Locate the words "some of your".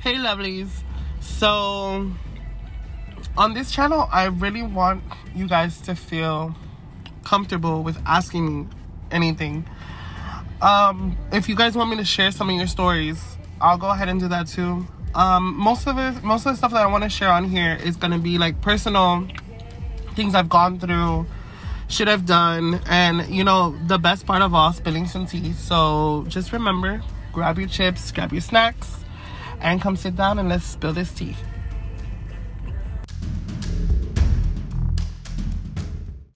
12.30-12.68